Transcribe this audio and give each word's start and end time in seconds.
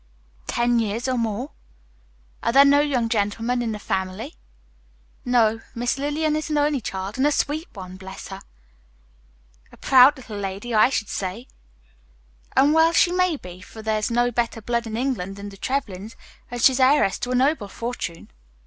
"Ten 0.47 0.79
years 0.79 1.07
or 1.07 1.15
more." 1.15 1.51
"Are 2.41 2.51
there 2.51 2.65
no 2.65 2.79
young 2.79 3.07
gentlemen 3.07 3.61
in 3.61 3.71
the 3.71 3.77
family?" 3.77 4.33
"No, 5.23 5.59
Miss 5.75 5.99
Lillian 5.99 6.35
is 6.35 6.49
an 6.49 6.57
only 6.57 6.81
child, 6.81 7.19
and 7.19 7.27
a 7.27 7.31
sweet 7.31 7.67
one, 7.73 7.97
bless 7.97 8.29
her!" 8.29 8.41
"A 9.71 9.77
proud 9.77 10.17
little 10.17 10.37
lady, 10.39 10.73
I 10.73 10.89
should 10.89 11.07
say." 11.09 11.47
"And 12.57 12.73
well 12.73 12.93
she 12.93 13.11
may 13.11 13.37
be, 13.37 13.61
for 13.61 13.83
there's 13.83 14.09
no 14.09 14.31
better 14.31 14.59
blood 14.59 14.87
in 14.87 14.97
England 14.97 15.35
than 15.35 15.49
the 15.49 15.55
Trevlyns, 15.57 16.15
and 16.49 16.59
she's 16.59 16.79
heiress 16.79 17.19
to 17.19 17.29
a 17.29 17.35
noble 17.35 17.67
fortune." 17.67 18.31